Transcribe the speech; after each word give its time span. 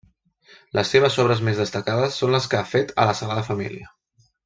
Les 0.77 0.93
seves 0.95 1.17
obres 1.25 1.43
més 1.49 1.61
destacades 1.65 2.19
són 2.23 2.33
les 2.37 2.51
que 2.55 2.59
ha 2.61 2.67
fet 2.73 2.95
a 3.05 3.07
la 3.11 3.19
Sagrada 3.23 3.49
Família. 3.53 3.93